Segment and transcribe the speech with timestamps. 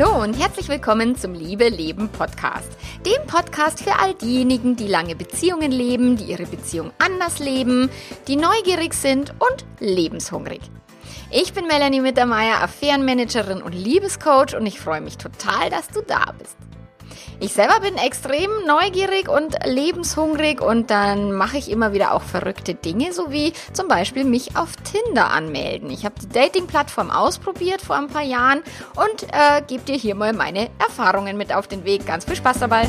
[0.00, 2.70] Hallo und herzlich willkommen zum Liebe Leben Podcast.
[3.04, 7.90] Dem Podcast für all diejenigen, die lange Beziehungen leben, die ihre Beziehung anders leben,
[8.26, 10.62] die neugierig sind und lebenshungrig.
[11.30, 16.32] Ich bin Melanie Mittermeier, Affärenmanagerin und Liebescoach und ich freue mich total, dass du da
[16.38, 16.56] bist.
[17.38, 22.74] Ich selber bin extrem neugierig und lebenshungrig und dann mache ich immer wieder auch verrückte
[22.74, 25.90] Dinge, so wie zum Beispiel mich auf Tinder anmelden.
[25.90, 28.62] Ich habe die Dating-Plattform ausprobiert vor ein paar Jahren
[28.96, 32.06] und äh, gebe dir hier mal meine Erfahrungen mit auf den Weg.
[32.06, 32.88] Ganz viel Spaß dabei!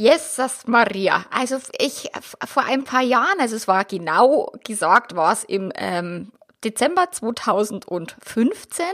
[0.00, 1.26] Jesus Maria.
[1.30, 2.08] Also ich
[2.46, 6.32] vor ein paar Jahren, also es war genau gesagt, war es im ähm,
[6.62, 8.84] Dezember 2015.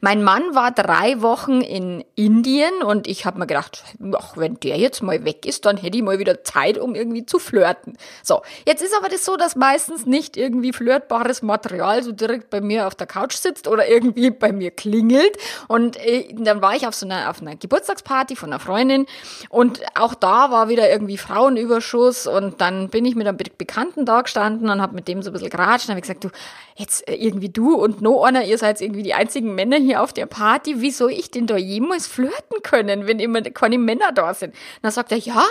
[0.00, 3.82] Mein Mann war drei Wochen in Indien und ich habe mir gedacht,
[4.16, 7.26] ach, wenn der jetzt mal weg ist, dann hätte ich mal wieder Zeit, um irgendwie
[7.26, 7.96] zu flirten.
[8.22, 12.60] So, jetzt ist aber das so, dass meistens nicht irgendwie flirtbares Material so direkt bei
[12.60, 15.36] mir auf der Couch sitzt oder irgendwie bei mir klingelt.
[15.66, 19.06] Und äh, dann war ich auf so einer, auf einer Geburtstagsparty von einer Freundin
[19.48, 24.22] und auch da war wieder irgendwie Frauenüberschuss und dann bin ich mit einem Bekannten da
[24.22, 26.30] gestanden und habe mit dem so ein bisschen geratscht und habe gesagt, du,
[26.76, 30.26] jetzt irgendwie du und no einer, ihr seid irgendwie die einzigen Männer hier auf der
[30.26, 34.54] Party, wie soll ich denn da jemals flirten können, wenn immer keine Männer da sind?
[34.82, 35.44] dann sagt er, ja,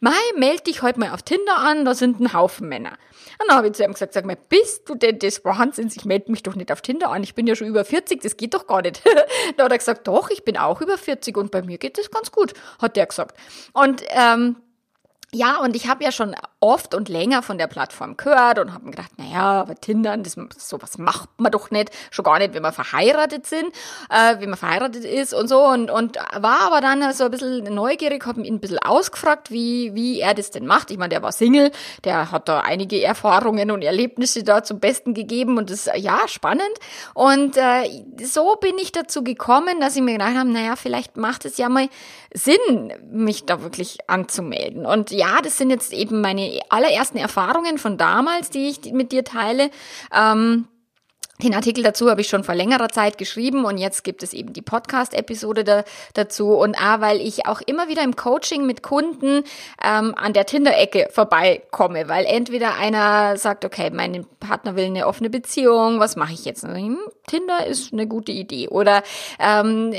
[0.00, 2.98] Mai, meld dich heute mal auf Tinder an, da sind ein Haufen Männer.
[3.38, 5.96] Und dann habe ich zu ihm gesagt, sag mal, bist du denn des Wahnsinns?
[5.96, 8.36] Ich melde mich doch nicht auf Tinder an, ich bin ja schon über 40, das
[8.36, 9.02] geht doch gar nicht.
[9.56, 12.10] da hat er gesagt, doch, ich bin auch über 40 und bei mir geht das
[12.10, 13.36] ganz gut, hat der gesagt.
[13.72, 14.56] Und ähm,
[15.32, 16.34] ja, und ich habe ja schon
[16.66, 20.36] oft und länger von der Plattform gehört und habe mir gedacht, naja, aber Tindern, das,
[20.58, 23.66] sowas macht man doch nicht, schon gar nicht, wenn wir verheiratet sind,
[24.10, 27.62] äh, wenn man verheiratet ist und so und, und war aber dann so ein bisschen
[27.72, 30.90] neugierig, habe ihn ein bisschen ausgefragt, wie, wie er das denn macht.
[30.90, 31.70] Ich meine, der war Single,
[32.04, 36.64] der hat da einige Erfahrungen und Erlebnisse da zum Besten gegeben und das, ja, spannend.
[37.14, 41.44] Und äh, so bin ich dazu gekommen, dass ich mir gedacht habe, naja, vielleicht macht
[41.44, 41.88] es ja mal
[42.34, 44.84] Sinn, mich da wirklich anzumelden.
[44.84, 49.24] Und ja, das sind jetzt eben meine allerersten Erfahrungen von damals, die ich mit dir
[49.24, 49.70] teile.
[50.12, 50.68] Ähm,
[51.42, 54.54] den Artikel dazu habe ich schon vor längerer Zeit geschrieben und jetzt gibt es eben
[54.54, 56.54] die Podcast-Episode da, dazu.
[56.54, 59.44] Und A, weil ich auch immer wieder im Coaching mit Kunden
[59.84, 65.28] ähm, an der Tinder-Ecke vorbeikomme, weil entweder einer sagt, okay, mein Partner will eine offene
[65.28, 66.62] Beziehung, was mache ich jetzt?
[66.62, 68.68] Hm, Tinder ist eine gute Idee.
[68.68, 69.02] Oder
[69.38, 69.92] ähm,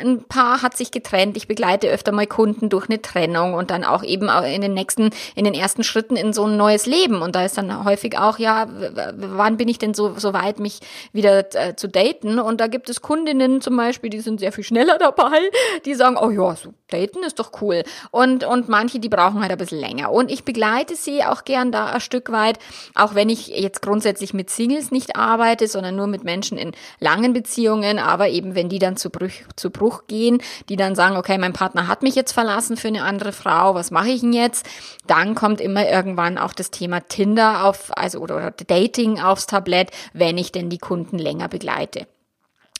[0.00, 3.84] ein Paar hat sich getrennt, ich begleite öfter mal Kunden durch eine Trennung und dann
[3.84, 7.20] auch eben in den nächsten, in den ersten Schritten in so ein neues Leben.
[7.20, 8.68] Und da ist dann häufig auch, ja,
[9.16, 10.80] wann bin ich denn so, so weit, mich
[11.12, 12.38] wieder äh, zu daten.
[12.38, 15.38] Und da gibt es Kundinnen zum Beispiel, die sind sehr viel schneller dabei,
[15.84, 17.84] die sagen, oh ja, so daten ist doch cool.
[18.10, 20.12] Und, und manche, die brauchen halt ein bisschen länger.
[20.12, 22.58] Und ich begleite sie auch gern da ein Stück weit,
[22.94, 27.32] auch wenn ich jetzt grundsätzlich mit Singles nicht arbeite, sondern nur mit Menschen in langen
[27.32, 31.38] Beziehungen, aber eben wenn die dann zu Bruch, zu Bruch gehen, die dann sagen, okay,
[31.38, 34.66] mein Partner hat mich jetzt verlassen für eine andere Frau, was mache ich denn jetzt?
[35.06, 39.90] Dann kommt immer irgendwann auch das Thema Tinder auf, also oder, oder Dating aufs Tablett,
[40.12, 42.06] wenn ich denn die Kunden länger begleite.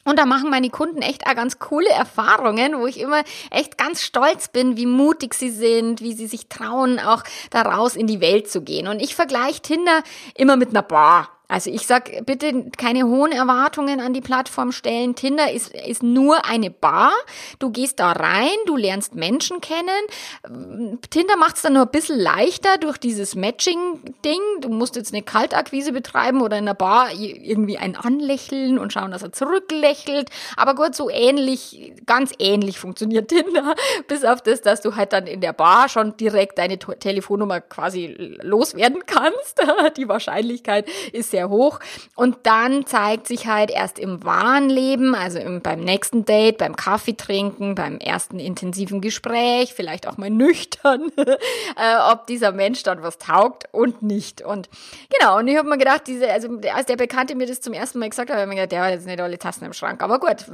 [0.05, 4.01] Und da machen meine Kunden echt auch ganz coole Erfahrungen, wo ich immer echt ganz
[4.01, 8.49] stolz bin, wie mutig sie sind, wie sie sich trauen, auch daraus in die Welt
[8.49, 8.87] zu gehen.
[8.87, 10.03] Und ich vergleiche Tinder
[10.35, 11.29] immer mit einer Bar.
[11.53, 15.13] Also ich sag bitte keine hohen Erwartungen an die Plattform stellen.
[15.13, 17.11] Tinder ist, ist nur eine Bar.
[17.59, 20.97] Du gehst da rein, du lernst Menschen kennen.
[21.11, 24.41] Tinder macht es dann nur ein bisschen leichter durch dieses Matching-Ding.
[24.61, 29.11] Du musst jetzt eine Kaltakquise betreiben oder in der Bar irgendwie einen anlächeln und schauen,
[29.11, 30.29] dass er zurücklächelt.
[30.57, 33.75] Aber gut, so ähnlich, ganz ähnlich funktioniert Tinder.
[34.07, 38.37] Bis auf das, dass du halt dann in der Bar schon direkt deine Telefonnummer quasi
[38.41, 39.61] loswerden kannst.
[39.97, 41.79] Die Wahrscheinlichkeit ist sehr sehr hoch.
[42.15, 46.75] Und dann zeigt sich halt erst im wahren Leben, also im, beim nächsten Date, beim
[46.75, 53.03] Kaffee trinken, beim ersten intensiven Gespräch, vielleicht auch mal nüchtern, äh, ob dieser Mensch dann
[53.03, 54.41] was taugt und nicht.
[54.41, 54.69] Und
[55.17, 57.99] genau, und ich habe mir gedacht, diese, also als der Bekannte mir das zum ersten
[57.99, 60.01] Mal gesagt hat, habe ich mir gedacht, der hat jetzt nicht alle Tassen im Schrank.
[60.01, 60.45] Aber gut,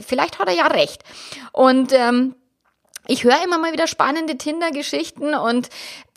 [0.00, 1.02] vielleicht hat er ja recht.
[1.52, 2.34] Und ähm,
[3.08, 5.68] ich höre immer mal wieder spannende Tinder-Geschichten und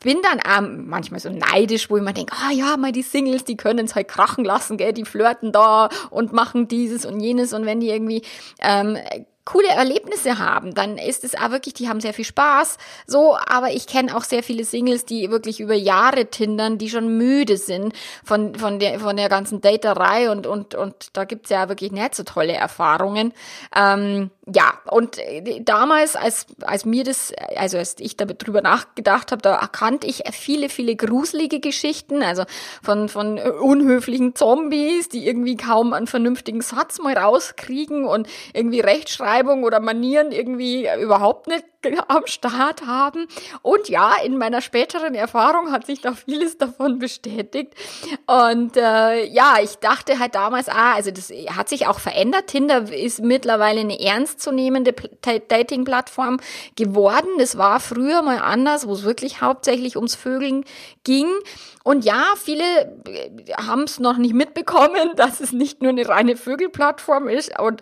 [0.02, 3.44] bin dann ähm, manchmal so neidisch, wo ich mir denke, ah ja, mal die Singles,
[3.44, 7.52] die können es halt krachen lassen, gell, die flirten da und machen dieses und jenes
[7.52, 8.22] und wenn die irgendwie
[8.60, 8.96] ähm,
[9.44, 12.76] coole Erlebnisse haben, dann ist es auch wirklich, die haben sehr viel Spaß.
[13.06, 17.16] So, aber ich kenne auch sehr viele Singles, die wirklich über Jahre tindern, die schon
[17.16, 17.94] müde sind
[18.24, 22.14] von, von, der, von der ganzen Daterei und, und, und da gibt's ja wirklich nicht
[22.14, 23.32] so tolle Erfahrungen.
[23.74, 29.42] Ähm, ja, und äh, damals, als, als mir das, also als ich darüber nachgedacht habe,
[29.42, 32.44] da erkannte ich viele, viele gruselige Geschichten, also
[32.82, 38.80] von, von unhöflichen Zombies, die irgendwie kaum einen vernünftigen Satz mal rauskriegen und irgendwie
[39.30, 41.64] Rechtschreibung oder Manieren irgendwie überhaupt nicht
[42.08, 43.26] am Start haben.
[43.62, 47.74] Und ja, in meiner späteren Erfahrung hat sich da vieles davon bestätigt.
[48.26, 52.48] Und äh, ja, ich dachte halt damals, ah, also das hat sich auch verändert.
[52.48, 54.94] Tinder ist mittlerweile eine ernstzunehmende
[55.48, 56.38] Dating-Plattform
[56.76, 57.28] geworden.
[57.38, 60.64] Das war früher mal anders, wo es wirklich hauptsächlich ums Vögeln
[61.04, 61.28] ging.
[61.82, 62.62] Und ja, viele
[63.06, 67.58] äh, haben es noch nicht mitbekommen, dass es nicht nur eine reine Vögelplattform ist.
[67.58, 67.80] Und,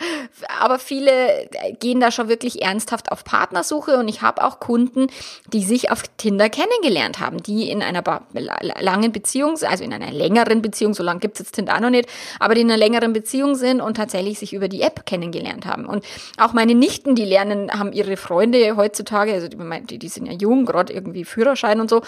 [0.61, 1.49] aber viele
[1.81, 3.88] gehen da schon wirklich ernsthaft auf Partnersuche.
[3.97, 5.07] Und ich habe auch Kunden,
[5.53, 8.03] die sich auf Tinder kennengelernt haben, die in einer
[8.81, 11.91] langen Beziehung, also in einer längeren Beziehung, so lange gibt es jetzt Tinder auch noch
[11.91, 12.09] nicht,
[12.41, 15.87] aber die in einer längeren Beziehung sind und tatsächlich sich über die App kennengelernt haben.
[15.87, 16.05] Und
[16.39, 20.67] auch meine Nichten, die lernen, haben ihre Freunde heutzutage, also die, die sind ja jung,
[20.67, 22.03] gerade irgendwie Führerschein und so,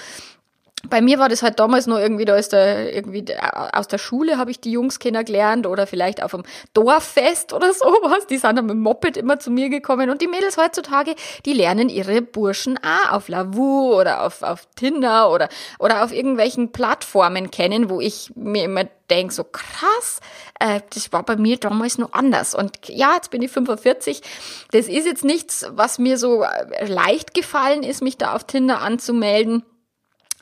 [0.89, 4.39] bei mir war das halt damals nur irgendwie, da ist der, irgendwie aus der Schule
[4.39, 8.27] habe ich die Jungs kennengelernt oder vielleicht auf einem Dorffest oder sowas.
[8.29, 11.53] Die sind dann mit dem Moped immer zu mir gekommen und die Mädels heutzutage, die
[11.53, 15.49] lernen ihre Burschen auch auf Lavu oder auf, auf Tinder oder,
[15.79, 20.21] oder auf irgendwelchen Plattformen kennen, wo ich mir immer denke, so krass,
[20.61, 22.55] äh, das war bei mir damals nur anders.
[22.55, 24.23] Und ja, jetzt bin ich 45.
[24.71, 28.81] Das ist jetzt nichts, was mir so äh, leicht gefallen ist, mich da auf Tinder
[28.81, 29.65] anzumelden.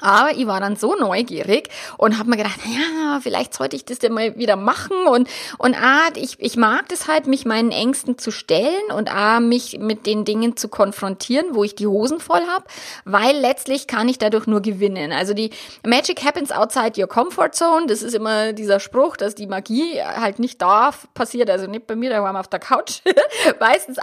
[0.00, 3.98] Aber ich war dann so neugierig und habe mir gedacht, ja, vielleicht sollte ich das
[3.98, 5.28] denn mal wieder machen und
[5.58, 9.78] und ah, ich ich mag das halt, mich meinen Ängsten zu stellen und ah, mich
[9.78, 12.64] mit den Dingen zu konfrontieren, wo ich die Hosen voll habe,
[13.04, 15.12] weil letztlich kann ich dadurch nur gewinnen.
[15.12, 15.50] Also die
[15.84, 20.38] Magic happens outside your comfort zone, das ist immer dieser Spruch, dass die Magie halt
[20.38, 23.00] nicht da passiert, also nicht bei mir, da waren wir auf der Couch,
[23.60, 23.98] meistens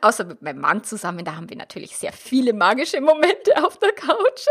[0.00, 3.92] außer mit meinem Mann zusammen, da haben wir natürlich sehr viele magische Momente auf der
[3.92, 4.46] Couch.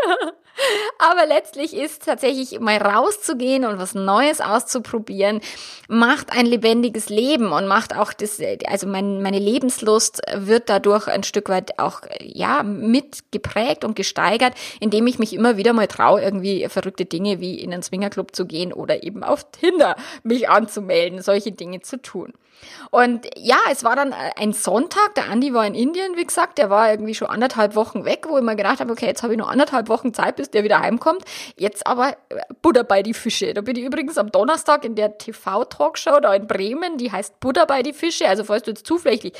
[1.00, 5.42] Aber letztlich ist tatsächlich mal rauszugehen und was Neues auszuprobieren,
[5.88, 11.24] macht ein lebendiges Leben und macht auch das, also mein, meine Lebenslust wird dadurch ein
[11.24, 16.22] Stück weit auch, ja, mit geprägt und gesteigert, indem ich mich immer wieder mal traue,
[16.22, 21.22] irgendwie verrückte Dinge wie in einen Swingerclub zu gehen oder eben auf Tinder mich anzumelden,
[21.22, 22.34] solche Dinge zu tun.
[22.92, 26.70] Und ja, es war dann ein Sonntag, der Andi war in Indien, wie gesagt, der
[26.70, 29.40] war irgendwie schon anderthalb Wochen weg, wo ich mir gedacht habe, okay, jetzt habe ich
[29.40, 31.24] noch anderthalb Wochen Zeit, bis der wieder heimkommt.
[31.58, 33.54] Jetzt aber äh, Buddha bei die Fische.
[33.54, 37.66] Da bin ich übrigens am Donnerstag in der TV-Talkshow da in Bremen, die heißt Buddha
[37.66, 38.28] bei die Fische.
[38.28, 39.34] Also falls du jetzt zufällig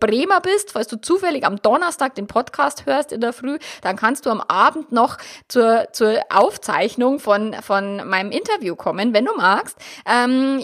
[0.00, 4.26] Bremer bist, falls du zufällig am Donnerstag den Podcast hörst in der Früh, dann kannst
[4.26, 5.18] du am Abend noch
[5.48, 9.76] zur, zur Aufzeichnung von, von meinem Interview kommen, wenn du magst.
[10.06, 10.60] Ähm,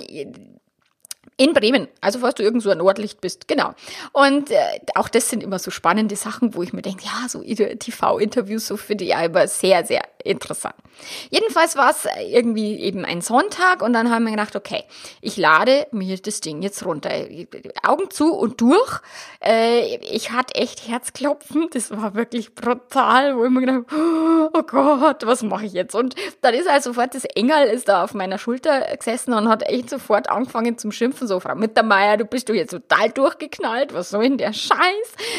[1.38, 3.74] in Bremen, also falls du irgendwo ein Nordlicht bist, genau.
[4.12, 4.56] Und äh,
[4.94, 8.76] auch das sind immer so spannende Sachen, wo ich mir denke, ja, so TV-Interviews, so
[8.76, 10.74] finde ich ja immer sehr, sehr interessant.
[11.30, 14.84] Jedenfalls war es irgendwie eben ein Sonntag und dann haben wir gedacht, okay,
[15.20, 17.10] ich lade mir das Ding jetzt runter.
[17.82, 19.00] Augen zu und durch.
[19.44, 25.26] Äh, ich hatte echt Herzklopfen, das war wirklich brutal, wo ich mir gedacht oh Gott,
[25.26, 25.94] was mache ich jetzt?
[25.94, 29.62] Und dann ist halt sofort das Engel ist da auf meiner Schulter gesessen und hat
[29.68, 34.10] echt sofort angefangen zum Schimpfen, so Frau Mittermeier, du bist du jetzt total durchgeknallt, was
[34.10, 34.76] soll denn der Scheiß?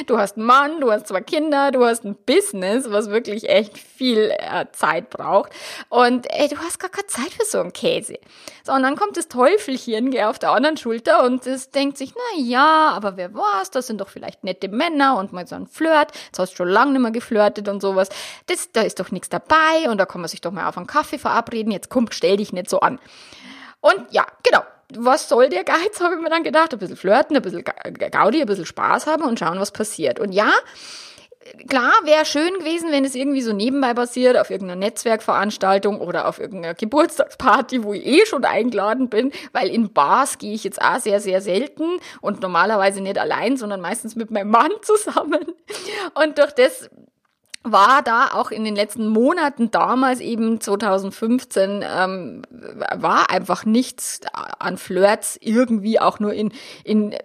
[0.07, 3.77] Du hast einen Mann, du hast zwei Kinder, du hast ein Business, was wirklich echt
[3.77, 5.51] viel äh, Zeit braucht.
[5.89, 8.19] Und ey, du hast gar keine Zeit für so einen Käse.
[8.63, 12.13] So, und dann kommt das Teufelchen gell, auf der anderen Schulter und es denkt sich,
[12.15, 13.72] na ja, aber wer war's?
[13.72, 16.12] Das sind doch vielleicht nette Männer und mal so ein Flirt.
[16.27, 18.10] Jetzt hast du schon lange nicht mehr geflirtet und sowas.
[18.46, 20.88] Das, da ist doch nichts dabei und da kann man sich doch mal auf einen
[20.88, 21.72] Kaffee verabreden.
[21.72, 23.00] Jetzt komm, stell dich nicht so an.
[23.81, 24.63] Und ja, genau
[24.96, 26.74] was soll der Geiz, habe ich mir dann gedacht.
[26.74, 30.19] Ein bisschen flirten, ein bisschen Gaudi, ein bisschen Spaß haben und schauen, was passiert.
[30.19, 30.51] Und ja,
[31.67, 36.39] klar, wäre schön gewesen, wenn es irgendwie so nebenbei passiert, auf irgendeiner Netzwerkveranstaltung oder auf
[36.39, 40.99] irgendeiner Geburtstagsparty, wo ich eh schon eingeladen bin, weil in Bars gehe ich jetzt auch
[40.99, 45.45] sehr, sehr selten und normalerweise nicht allein, sondern meistens mit meinem Mann zusammen.
[46.13, 46.89] Und durch das
[47.63, 52.41] war da auch in den letzten Monaten damals eben 2015 ähm,
[52.95, 57.15] war einfach nichts an Flirts irgendwie auch nur in in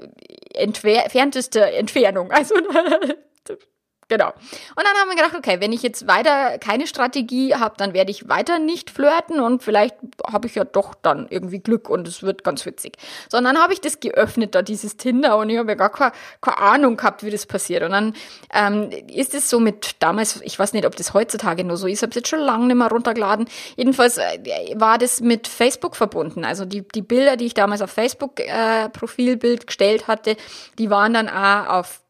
[0.55, 2.55] entferntester Entfernung also
[4.09, 4.29] Genau.
[4.29, 8.11] Und dann haben wir gedacht, okay, wenn ich jetzt weiter keine Strategie habe, dann werde
[8.11, 9.97] ich weiter nicht flirten und vielleicht
[10.31, 12.99] habe ich ja doch dann irgendwie Glück und es wird ganz witzig.
[13.31, 15.91] So, und dann habe ich das geöffnet, da dieses Tinder und ich habe ja gar
[15.91, 17.83] keine, keine Ahnung gehabt, wie das passiert.
[17.85, 18.15] Und dann
[18.53, 21.99] ähm, ist es so mit damals, ich weiß nicht, ob das heutzutage nur so ist,
[21.99, 23.47] ich habe es jetzt schon lange nicht mehr runtergeladen.
[23.77, 24.39] Jedenfalls äh,
[24.75, 26.45] war das mit Facebook verbunden.
[26.45, 30.37] Also die, die Bilder, die ich damals auf Facebook äh, Profilbild gestellt hatte,
[30.79, 32.02] die waren dann auch auf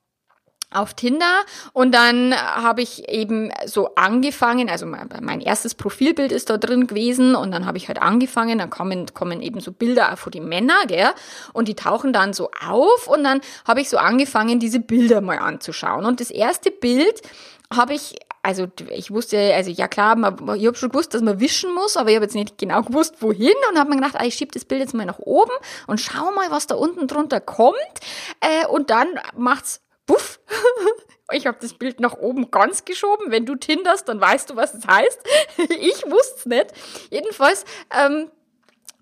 [0.74, 1.42] auf Tinder.
[1.72, 7.34] Und dann habe ich eben so angefangen, also mein, erstes Profilbild ist da drin gewesen.
[7.34, 10.40] Und dann habe ich halt angefangen, dann kommen, kommen eben so Bilder auch von die
[10.40, 11.10] Männer, gell,
[11.52, 13.08] und die tauchen dann so auf.
[13.08, 16.04] Und dann habe ich so angefangen, diese Bilder mal anzuschauen.
[16.04, 17.22] Und das erste Bild
[17.70, 21.38] habe ich also ich wusste, also ja klar, man, ich habe schon gewusst, dass man
[21.38, 23.52] wischen muss, aber ich habe jetzt nicht genau gewusst, wohin.
[23.70, 25.52] Und habe mir gedacht, ah, ich schiebe das Bild jetzt mal nach oben
[25.86, 27.76] und schau mal, was da unten drunter kommt.
[28.40, 29.80] Äh, und dann macht's
[30.12, 30.40] Puff.
[31.34, 33.30] Ich habe das Bild nach oben ganz geschoben.
[33.30, 35.20] Wenn du tinderst, dann weißt du, was es heißt.
[35.80, 36.66] Ich wusste es nicht.
[37.10, 38.30] Jedenfalls ähm,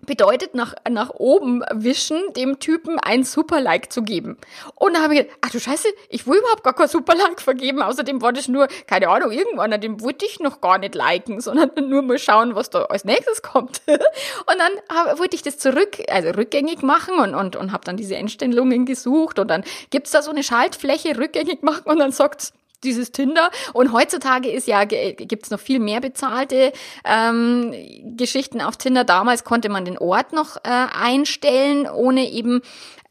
[0.05, 4.37] bedeutet nach, nach oben wischen, dem Typen ein Super-Like zu geben.
[4.75, 7.81] Und da habe ich gedacht, ach du Scheiße, ich will überhaupt gar kein Super-Like vergeben.
[7.81, 11.71] Außerdem wollte ich nur, keine Ahnung, irgendwann, dem wollte ich noch gar nicht liken, sondern
[11.89, 13.81] nur mal schauen, was da als nächstes kommt.
[13.87, 17.97] Und dann hab, wollte ich das zurück, also rückgängig machen und, und, und habe dann
[17.97, 22.53] diese Einstellungen gesucht und dann gibt's da so eine Schaltfläche rückgängig machen und dann sagt's
[22.83, 23.49] dieses Tinder.
[23.73, 26.73] Und heutzutage ist ja, gibt's noch viel mehr bezahlte
[27.05, 27.73] ähm,
[28.17, 29.03] Geschichten auf Tinder.
[29.03, 32.61] Damals konnte man den Ort noch äh, einstellen, ohne eben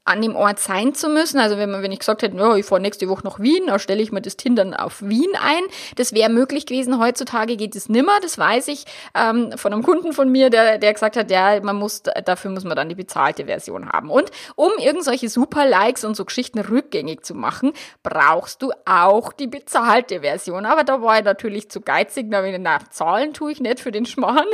[0.05, 1.39] an dem Ort sein zu müssen.
[1.39, 3.79] Also wenn man, wenn ich gesagt hätte, ja, ich fahre nächste Woche nach Wien, dann
[3.79, 5.63] stelle ich mir das Tindern auf Wien ein.
[5.97, 6.99] Das wäre möglich gewesen.
[6.99, 10.93] Heutzutage geht es nimmer, das weiß ich ähm, von einem Kunden von mir, der, der
[10.95, 14.11] gesagt hat, ja, man muss, dafür muss man dann die bezahlte Version haben.
[14.11, 20.21] Und um irgendwelche Super-Likes und so Geschichten rückgängig zu machen, brauchst du auch die bezahlte
[20.21, 20.65] Version.
[20.65, 23.81] Aber da war ich natürlich zu geizig, da habe ich na, zahlen tue ich nicht
[23.81, 24.47] für den Schmarrn.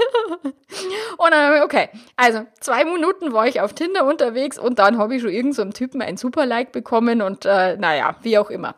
[0.43, 5.23] und dann okay, also zwei Minuten war ich auf Tinder unterwegs und dann habe ich
[5.23, 8.75] schon irgendeinem so Typen ein Super-Like bekommen und äh, naja, wie auch immer.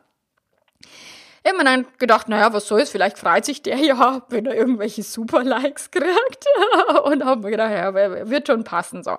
[1.56, 5.90] Mir dann gedacht, naja, was soll's, vielleicht freut sich der ja, wenn er irgendwelche Super-Likes
[5.90, 6.44] kriegt.
[7.04, 7.94] und habe mir gedacht, ja,
[8.28, 9.12] wird schon passen so.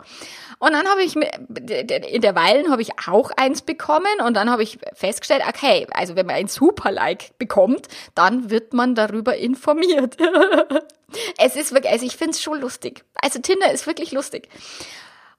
[0.59, 4.61] Und dann habe ich, in der Weilen habe ich auch eins bekommen und dann habe
[4.61, 10.17] ich festgestellt, okay, also wenn man ein Super-Like bekommt, dann wird man darüber informiert.
[11.37, 13.03] es ist wirklich, also ich finde es schon lustig.
[13.15, 14.49] Also Tinder ist wirklich lustig.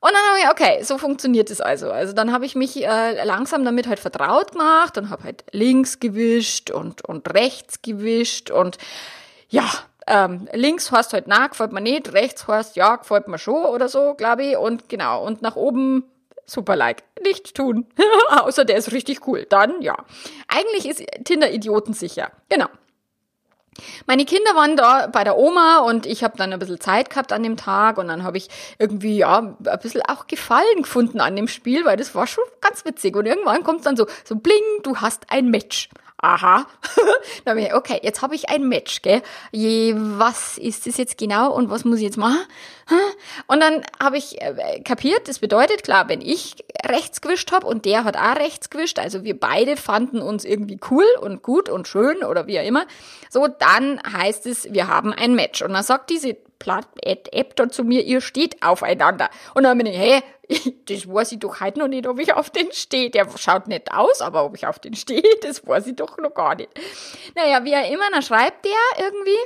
[0.00, 1.90] Und dann habe ich, okay, so funktioniert es also.
[1.92, 6.00] Also dann habe ich mich äh, langsam damit halt vertraut gemacht und habe halt links
[6.00, 8.78] gewischt und, und rechts gewischt und
[9.50, 9.68] ja,
[10.06, 13.88] ähm, links heißt halt na, gefällt mir nicht, rechts heißt ja, gefällt mir schon oder
[13.88, 14.56] so, glaube ich.
[14.56, 16.04] Und genau, und nach oben
[16.46, 17.04] super like.
[17.22, 17.86] Nicht tun.
[18.30, 19.46] Außer der ist richtig cool.
[19.48, 19.96] Dann ja.
[20.48, 22.32] Eigentlich ist Tinder idiotensicher.
[22.48, 22.68] Genau.
[24.06, 27.32] Meine Kinder waren da bei der Oma und ich habe dann ein bisschen Zeit gehabt
[27.32, 31.36] an dem Tag und dann habe ich irgendwie ja ein bisschen auch Gefallen gefunden an
[31.36, 33.16] dem Spiel, weil das war schon ganz witzig.
[33.16, 35.88] Und irgendwann kommt dann so so bling, du hast ein Match
[36.22, 36.66] aha.
[37.44, 39.22] dann habe ich, okay, jetzt habe ich ein Match, gell?
[39.52, 42.40] Je, was ist das jetzt genau und was muss ich jetzt machen?
[43.46, 47.84] Und dann habe ich äh, kapiert, das bedeutet, klar, wenn ich rechts gewischt habe und
[47.84, 51.86] der hat auch rechts gewischt, also wir beide fanden uns irgendwie cool und gut und
[51.86, 52.86] schön oder wie auch immer,
[53.28, 55.62] so, dann heißt es, wir haben ein Match.
[55.62, 56.36] Und dann sagt diese
[56.66, 59.30] App da zu mir, ihr steht aufeinander.
[59.54, 60.22] Und dann bin ich, hä,
[60.86, 63.10] das weiß ich doch heute noch nicht, ob ich auf den stehe.
[63.10, 66.34] Der schaut nicht aus, aber ob ich auf den stehe, das weiß ich doch noch
[66.34, 66.70] gar nicht.
[67.34, 69.38] Naja, wie er immer, dann schreibt der irgendwie.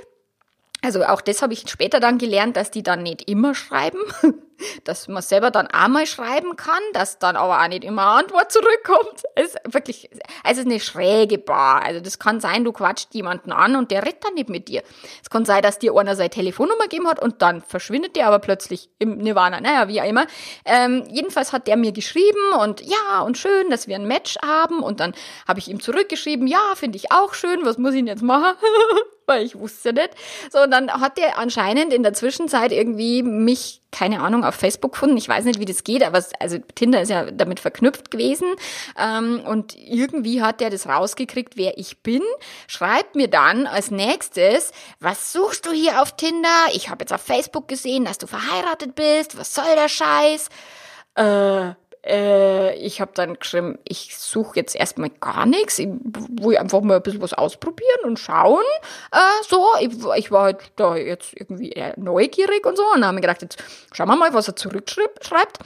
[0.83, 4.01] Also auch das habe ich später dann gelernt, dass die dann nicht immer schreiben,
[4.85, 8.53] dass man selber dann einmal schreiben kann, dass dann aber auch nicht immer eine Antwort
[8.53, 9.23] zurückkommt.
[9.35, 10.11] Es ist wirklich,
[10.45, 11.83] es ist eine schräge Bar.
[11.83, 14.83] Also das kann sein, du quatscht jemanden an und der redet dann nicht mit dir.
[15.23, 18.39] Es kann sein, dass dir einer seine Telefonnummer gegeben hat und dann verschwindet der aber
[18.39, 19.61] plötzlich im Nirvana.
[19.61, 20.27] Naja, wie auch immer.
[20.65, 24.81] Ähm, jedenfalls hat der mir geschrieben und ja, und schön, dass wir ein Match haben.
[24.81, 25.15] Und dann
[25.47, 28.55] habe ich ihm zurückgeschrieben, ja, finde ich auch schön, was muss ich denn jetzt machen?
[29.27, 30.11] weil ich wusste nicht.
[30.53, 34.93] So, und dann hat der anscheinend in der Zwischenzeit irgendwie mich, keine Ahnung, auf Facebook
[34.93, 35.17] gefunden.
[35.17, 38.49] Ich weiß nicht, wie das geht, aber es, also Tinder ist ja damit verknüpft gewesen.
[38.99, 42.23] Ähm, und irgendwie hat der das rausgekriegt, wer ich bin.
[42.67, 46.49] Schreibt mir dann als nächstes, was suchst du hier auf Tinder?
[46.73, 49.39] Ich habe jetzt auf Facebook gesehen, dass du verheiratet bist.
[49.39, 50.49] Was soll der Scheiß?
[51.15, 51.75] Äh,
[52.07, 55.79] äh, ich habe dann geschrieben, ich suche jetzt erstmal gar nichts.
[55.79, 58.65] Ich will einfach mal ein bisschen was ausprobieren und schauen.
[59.11, 62.85] Äh, so, ich, ich war halt da jetzt irgendwie neugierig und so.
[62.95, 65.59] Und dann habe ich gedacht, jetzt schauen wir mal, was er zurückschreibt.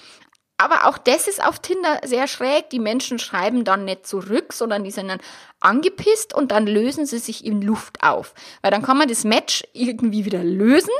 [0.58, 2.70] aber auch das ist auf Tinder sehr schräg.
[2.70, 5.20] Die Menschen schreiben dann nicht zurück, sondern die sind dann
[5.60, 8.34] angepisst und dann lösen sie sich in Luft auf.
[8.62, 10.94] Weil dann kann man das Match irgendwie wieder lösen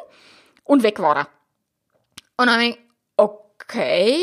[0.65, 1.29] und weg war er.
[2.37, 2.85] Und dann denke ich,
[3.17, 4.23] okay,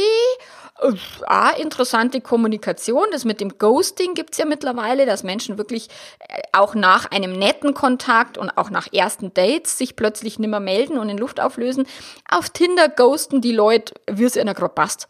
[1.26, 3.06] Ah, interessante Kommunikation.
[3.14, 5.88] Das mit dem Ghosting gibt's ja mittlerweile, dass Menschen wirklich
[6.20, 10.98] äh, auch nach einem netten Kontakt und auch nach ersten Dates sich plötzlich nimmer melden
[10.98, 11.88] und in Luft auflösen.
[12.30, 15.08] Auf Tinder ghosten die Leute, wie es in der Gruppe passt.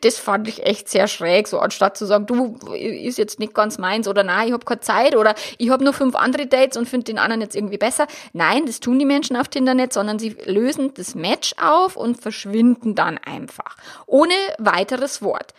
[0.00, 3.78] Das fand ich echt sehr schräg, so anstatt zu sagen, du ist jetzt nicht ganz
[3.78, 6.88] meins oder nein, ich habe keine Zeit oder ich habe nur fünf andere Dates und
[6.88, 8.08] finde den anderen jetzt irgendwie besser.
[8.32, 12.20] Nein, das tun die Menschen auf Tinder nicht, sondern sie lösen das Match auf und
[12.20, 13.76] verschwinden dann einfach.
[14.06, 14.34] Ohne
[14.78, 15.54] weiteres Wort.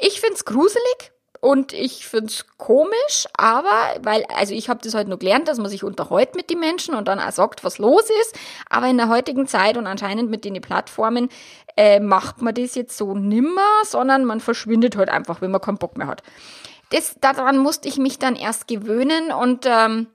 [0.00, 5.18] Ich find's gruselig und ich find's komisch, aber weil, also ich habe das heute nur
[5.18, 8.38] gelernt, dass man sich unterhält mit den Menschen und dann auch sagt, was los ist.
[8.70, 11.30] Aber in der heutigen Zeit und anscheinend mit den Plattformen
[11.76, 15.78] äh, macht man das jetzt so nimmer, sondern man verschwindet halt einfach, wenn man keinen
[15.78, 16.22] Bock mehr hat.
[16.90, 20.06] Das, daran musste ich mich dann erst gewöhnen und ähm,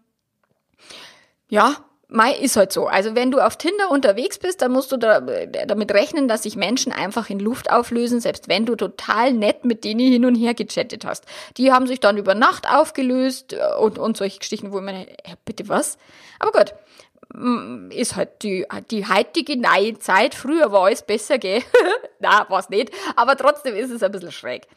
[1.49, 1.75] ja,
[2.09, 2.87] Mai ist halt so.
[2.87, 6.55] Also wenn du auf Tinder unterwegs bist, dann musst du da, damit rechnen, dass sich
[6.55, 10.53] Menschen einfach in Luft auflösen, selbst wenn du total nett mit denen hin und her
[10.53, 11.25] gechattet hast.
[11.57, 15.05] Die haben sich dann über Nacht aufgelöst äh, und, und solche Geschichten, wo man,
[15.43, 15.97] bitte was?
[16.39, 16.73] Aber gut,
[17.89, 20.33] ist halt die, die heutige neue Zeit.
[20.33, 21.61] Früher war alles besser, gell?
[22.19, 22.91] Na, war's nicht.
[23.15, 24.67] Aber trotzdem ist es ein bisschen schräg.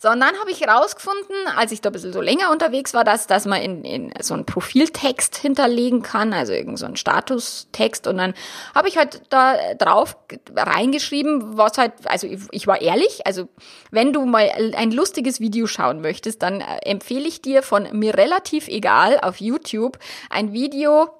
[0.00, 3.04] So, und dann habe ich herausgefunden, als ich da ein bisschen so länger unterwegs war,
[3.04, 8.06] dass, dass man in, in so einen Profiltext hinterlegen kann, also irgend so Statustext.
[8.06, 8.34] Und dann
[8.74, 10.16] habe ich halt da drauf
[10.56, 13.48] reingeschrieben, was halt, also ich, ich war ehrlich, also
[13.90, 18.16] wenn du mal ein lustiges Video schauen möchtest, dann äh, empfehle ich dir von mir
[18.16, 19.98] relativ egal auf YouTube
[20.30, 21.10] ein Video,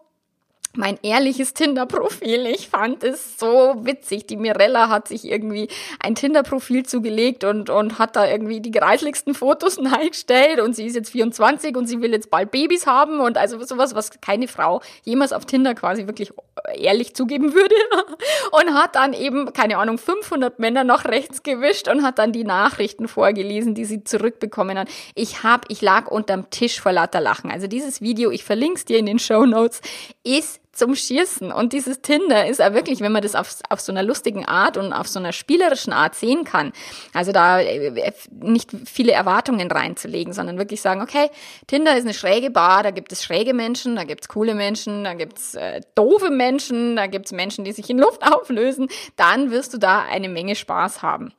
[0.78, 2.46] mein ehrliches Tinder-Profil.
[2.46, 4.26] Ich fand es so witzig.
[4.26, 5.68] Die Mirella hat sich irgendwie
[5.98, 10.94] ein Tinder-Profil zugelegt und, und hat da irgendwie die greislichsten Fotos eingestellt und sie ist
[10.94, 14.80] jetzt 24 und sie will jetzt bald Babys haben und also sowas, was keine Frau
[15.04, 16.32] jemals auf Tinder quasi wirklich
[16.76, 17.74] ehrlich zugeben würde.
[18.50, 22.44] Und hat dann eben, keine Ahnung, 500 Männer nach rechts gewischt und hat dann die
[22.44, 24.88] Nachrichten vorgelesen, die sie zurückbekommen hat.
[25.14, 27.50] Ich hab, ich lag unterm Tisch vor lauter Lachen.
[27.50, 29.80] Also dieses Video, ich verlinke es dir in den Show Notes,
[30.24, 31.52] ist zum Schießen.
[31.52, 34.76] Und dieses Tinder ist auch wirklich, wenn man das auf, auf so einer lustigen Art
[34.76, 36.72] und auf so einer spielerischen Art sehen kann,
[37.12, 41.30] also da äh, nicht viele Erwartungen reinzulegen, sondern wirklich sagen, okay,
[41.66, 45.04] Tinder ist eine schräge Bar, da gibt es schräge Menschen, da gibt es coole Menschen,
[45.04, 48.88] da gibt es äh, doofe Menschen, da gibt es Menschen, die sich in Luft auflösen,
[49.16, 51.32] dann wirst du da eine Menge Spaß haben.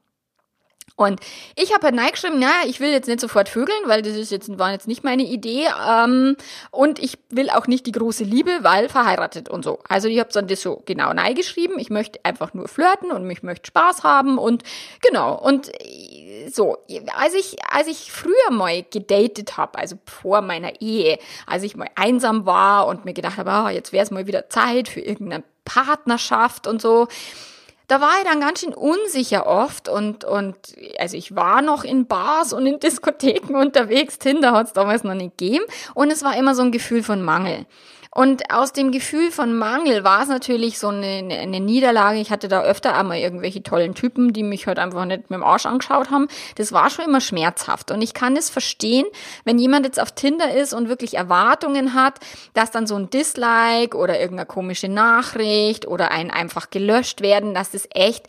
[0.96, 1.20] Und
[1.56, 4.58] ich habe halt reingeschrieben, ja, ich will jetzt nicht sofort vögeln, weil das ist jetzt,
[4.60, 5.68] war jetzt nicht meine Idee.
[5.90, 6.36] Ähm,
[6.72, 9.80] und ich will auch nicht die große Liebe, weil verheiratet und so.
[9.88, 11.80] Also ich habe dann das so genau geschrieben.
[11.80, 14.64] Ich möchte einfach nur flirten und ich möchte Spaß haben und
[15.02, 15.38] genau.
[15.38, 15.72] Und
[16.52, 16.78] so,
[17.16, 21.90] als ich, als ich früher mal gedatet habe, also vor meiner Ehe, als ich mal
[21.96, 25.44] einsam war und mir gedacht habe, oh, jetzt wäre es mal wieder Zeit für irgendeine
[25.66, 27.08] Partnerschaft und so
[27.90, 30.56] da war ich dann ganz schön unsicher oft und, und
[31.00, 35.16] also ich war noch in Bars und in Diskotheken unterwegs, Tinder hat es damals noch
[35.16, 37.66] nicht gegeben und es war immer so ein Gefühl von Mangel.
[38.12, 42.20] Und aus dem Gefühl von Mangel war es natürlich so eine, eine Niederlage.
[42.20, 45.44] Ich hatte da öfter einmal irgendwelche tollen Typen, die mich halt einfach nicht mit dem
[45.44, 46.28] Arsch angeschaut haben.
[46.56, 47.92] Das war schon immer schmerzhaft.
[47.92, 49.06] Und ich kann es verstehen,
[49.46, 52.20] wenn jemand jetzt auf Tinder ist und wirklich Erwartungen hat,
[52.56, 57.72] dass dann so ein Dislike oder irgendeine komische Nachricht oder ein einfach gelöscht werden, dass
[57.72, 58.26] das echt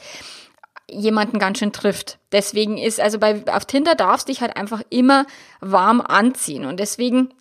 [0.90, 2.18] jemanden ganz schön trifft.
[2.32, 5.24] Deswegen ist, also bei, auf Tinder darfst dich halt einfach immer
[5.60, 6.66] warm anziehen.
[6.66, 7.32] Und deswegen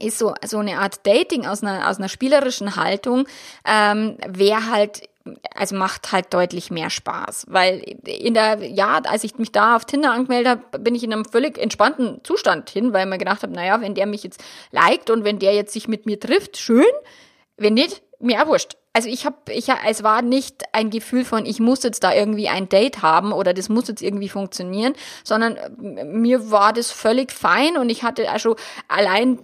[0.00, 3.26] ist so, so eine Art Dating aus einer, aus einer spielerischen Haltung,
[3.64, 5.08] ähm, wäre halt
[5.54, 9.84] also macht halt deutlich mehr Spaß, weil in der ja, als ich mich da auf
[9.84, 13.42] Tinder angemeldet habe, bin ich in einem völlig entspannten Zustand hin, weil ich mir gedacht
[13.42, 16.56] habe, naja, wenn der mich jetzt liked und wenn der jetzt sich mit mir trifft,
[16.56, 16.84] schön,
[17.56, 18.76] wenn nicht, mir wurscht.
[18.92, 22.48] Also ich habe, ich, es war nicht ein Gefühl von, ich muss jetzt da irgendwie
[22.48, 27.76] ein Date haben oder das muss jetzt irgendwie funktionieren, sondern mir war das völlig fein
[27.76, 28.56] und ich hatte also
[28.88, 29.38] allein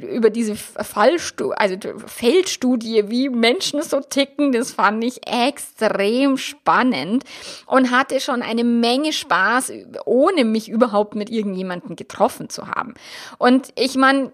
[0.00, 1.76] über diese Fallstudie, also
[2.06, 7.24] Feldstudie, wie Menschen so ticken, das fand ich extrem spannend
[7.66, 9.72] und hatte schon eine Menge Spaß,
[10.04, 12.94] ohne mich überhaupt mit irgendjemandem getroffen zu haben.
[13.38, 14.32] Und ich meine,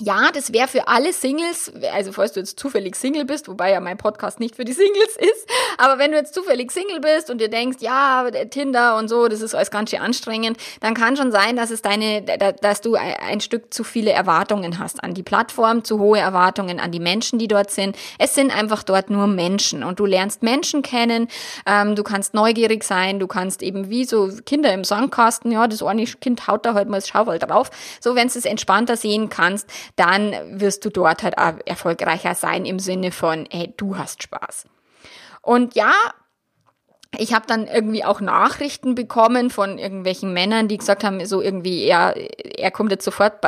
[0.00, 3.78] ja, das wäre für alle Singles, also falls du jetzt zufällig Single bist, wobei ja
[3.78, 7.40] mein Podcast nicht für die Singles ist, aber wenn du jetzt zufällig Single bist und
[7.40, 11.30] dir denkst, ja, Tinder und so, das ist alles ganz schön anstrengend, dann kann schon
[11.30, 15.84] sein, dass es deine, dass du ein Stück zu viele Erwartungen hast an die Plattform,
[15.84, 17.96] zu hohe Erwartungen an die Menschen, die dort sind.
[18.18, 21.28] Es sind einfach dort nur Menschen und du lernst Menschen kennen,
[21.66, 25.82] ähm, du kannst neugierig sein, du kannst eben wie so Kinder im Sandkasten, ja, das
[25.84, 29.28] eine Kind haut da halt mal das Schaufel drauf, so wenn du es entspannter sehen
[29.28, 34.22] kannst, dann wirst du dort halt auch erfolgreicher sein im Sinne von, hey, du hast
[34.22, 34.66] Spaß.
[35.42, 35.92] Und ja,
[37.18, 41.84] ich habe dann irgendwie auch Nachrichten bekommen von irgendwelchen Männern, die gesagt haben, so irgendwie,
[41.84, 42.14] er,
[42.58, 43.44] er kommt jetzt sofort,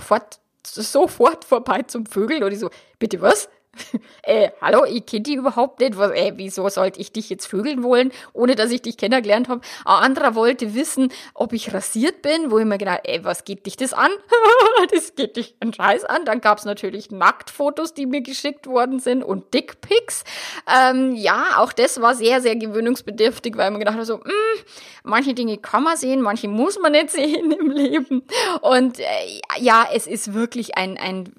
[0.00, 2.46] fort, sofort vorbei zum Vögeln.
[2.52, 3.48] Ich so, bitte was?
[4.22, 5.96] äh, hallo, ich kenne die überhaupt nicht.
[5.96, 9.60] Was, äh, wieso sollte ich dich jetzt vögeln wollen, ohne dass ich dich kennengelernt habe?
[9.84, 13.66] Ein anderer wollte wissen, ob ich rasiert bin, wo ich mir gedacht, ey, was geht
[13.66, 14.10] dich das an?
[14.92, 16.24] das geht dich einen Scheiß an.
[16.24, 20.24] Dann gab's natürlich Nacktfotos, die mir geschickt worden sind und Dickpics.
[20.72, 24.64] Ähm, ja, auch das war sehr, sehr gewöhnungsbedürftig, weil man gedacht hat, so, mh, hm,
[25.04, 28.22] manche Dinge kann man sehen, manche muss man nicht sehen im Leben.
[28.60, 29.04] Und äh,
[29.58, 31.32] ja, es ist wirklich ein, ein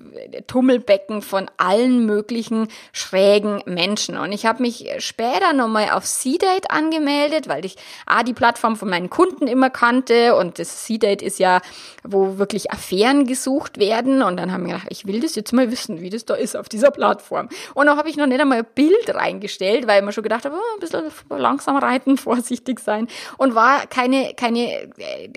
[0.47, 4.18] Tummelbecken von allen möglichen möglichen schrägen Menschen.
[4.18, 8.90] Und ich habe mich später nochmal auf C-Date angemeldet, weil ich A, die Plattform von
[8.90, 11.62] meinen Kunden immer kannte und das C-Date ist ja,
[12.04, 14.22] wo wirklich Affären gesucht werden.
[14.22, 16.58] Und dann haben wir gedacht, ich will das jetzt mal wissen, wie das da ist
[16.58, 17.48] auf dieser Plattform.
[17.74, 20.44] Und da habe ich noch nicht einmal ein Bild reingestellt, weil ich mir schon gedacht
[20.44, 23.08] habe, oh, ein bisschen langsam reiten, vorsichtig sein.
[23.38, 24.90] Und war keine, keine,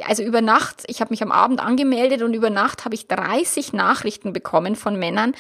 [0.09, 3.72] also über Nacht, ich habe mich am Abend angemeldet und über Nacht habe ich 30
[3.72, 5.35] Nachrichten bekommen von Männern,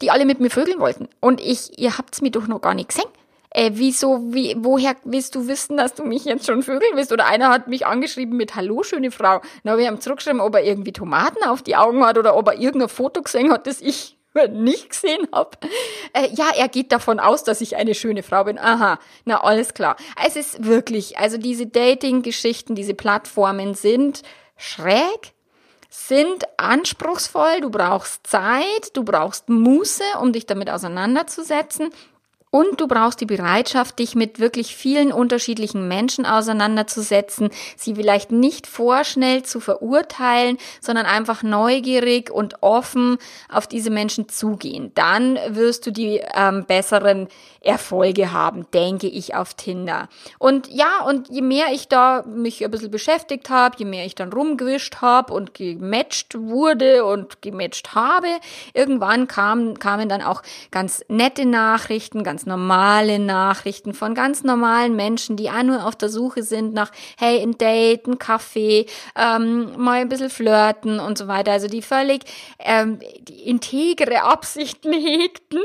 [0.00, 1.08] die alle mit mir vögeln wollten.
[1.20, 3.08] Und ich, ihr habt's mir doch noch gar nicht gesehen.
[3.52, 7.12] Äh, wieso, wie, woher willst du wissen, dass du mich jetzt schon vögeln willst?
[7.12, 9.40] Oder einer hat mich angeschrieben mit Hallo, schöne Frau.
[9.64, 12.54] Na, wir haben zurückgeschrieben, ob er irgendwie Tomaten auf die Augen hat oder ob er
[12.54, 14.16] irgendein Foto gesehen hat, das ich
[14.50, 15.50] nicht gesehen habe.
[16.12, 18.58] Äh, ja, er geht davon aus, dass ich eine schöne Frau bin.
[18.58, 19.96] Aha, na alles klar.
[20.24, 24.22] Es ist wirklich, also diese Dating-Geschichten, diese Plattformen sind
[24.56, 25.32] schräg,
[25.90, 31.90] sind anspruchsvoll, du brauchst Zeit, du brauchst Muße, um dich damit auseinanderzusetzen.
[32.52, 38.66] Und du brauchst die Bereitschaft, dich mit wirklich vielen unterschiedlichen Menschen auseinanderzusetzen, sie vielleicht nicht
[38.66, 44.90] vorschnell zu verurteilen, sondern einfach neugierig und offen auf diese Menschen zugehen.
[44.96, 47.28] Dann wirst du die ähm, besseren
[47.60, 50.08] Erfolge haben, denke ich, auf Tinder.
[50.38, 54.14] Und ja, und je mehr ich da mich ein bisschen beschäftigt habe, je mehr ich
[54.14, 58.28] dann rumgewischt habe und gematcht wurde und gematcht habe,
[58.72, 65.36] irgendwann kam, kamen dann auch ganz nette Nachrichten, ganz normale Nachrichten von ganz normalen Menschen,
[65.36, 70.00] die auch nur auf der Suche sind nach, hey, ein Date, ein Kaffee, ähm, mal
[70.00, 71.52] ein bisschen flirten und so weiter.
[71.52, 72.24] Also die völlig
[72.58, 75.60] ähm, die integre Absichten hegten.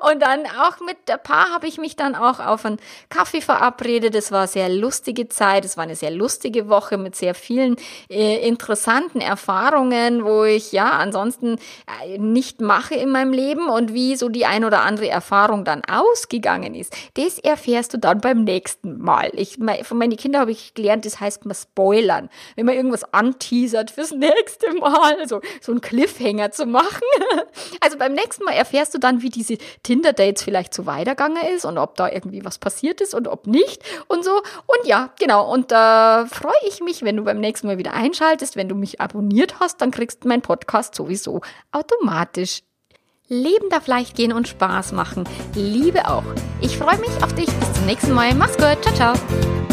[0.00, 4.14] Und dann auch mit der Paar habe ich mich dann auch auf einen Kaffee verabredet.
[4.14, 5.64] Es war sehr lustige Zeit.
[5.64, 7.76] Es war eine sehr lustige Woche mit sehr vielen
[8.08, 11.58] äh, interessanten Erfahrungen, wo ich ja ansonsten
[12.04, 15.82] äh, nicht mache in meinem Leben und wie so die ein oder andere Erfahrung dann
[15.84, 16.94] ausgegangen ist.
[17.14, 19.30] Das erfährst du dann beim nächsten Mal.
[19.34, 22.28] Ich, von meinen Kindern habe ich gelernt, das heißt mal spoilern.
[22.56, 27.02] Wenn man irgendwas anteasert fürs nächste Mal, so, so einen Cliffhanger zu machen.
[27.80, 31.78] Also beim nächsten Mal erfährst du dann, wie diese Tinder-Dates vielleicht so weitergegangen ist und
[31.78, 34.36] ob da irgendwie was passiert ist und ob nicht und so.
[34.66, 35.50] Und ja, genau.
[35.52, 38.56] Und da äh, freue ich mich, wenn du beim nächsten Mal wieder einschaltest.
[38.56, 42.62] Wenn du mich abonniert hast, dann kriegst du meinen Podcast sowieso automatisch.
[43.28, 45.24] Leben darf leicht gehen und Spaß machen.
[45.54, 46.24] Liebe auch.
[46.60, 47.46] Ich freue mich auf dich.
[47.46, 48.34] Bis zum nächsten Mal.
[48.34, 48.82] Mach's gut.
[48.82, 49.71] Ciao, ciao.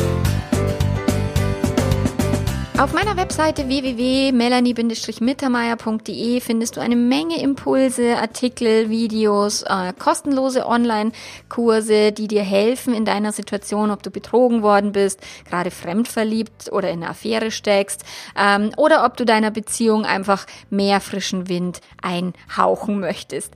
[2.79, 12.29] Auf meiner Webseite www.melanie-mittermeier.de findest du eine Menge Impulse, Artikel, Videos, äh, kostenlose Online-Kurse, die
[12.29, 17.09] dir helfen in deiner Situation, ob du betrogen worden bist, gerade fremdverliebt oder in eine
[17.09, 18.05] Affäre steckst,
[18.37, 23.55] ähm, oder ob du deiner Beziehung einfach mehr frischen Wind einhauchen möchtest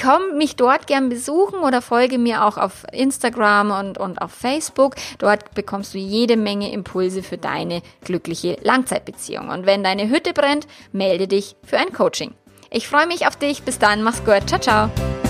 [0.00, 4.94] komm mich dort gern besuchen oder folge mir auch auf Instagram und, und auf Facebook.
[5.18, 9.48] Dort bekommst du jede Menge Impulse für deine glückliche Langzeitbeziehung.
[9.48, 12.34] Und wenn deine Hütte brennt, melde dich für ein Coaching.
[12.70, 13.62] Ich freue mich auf dich.
[13.62, 14.02] Bis dann.
[14.02, 14.48] Mach's gut.
[14.48, 15.21] Ciao, ciao.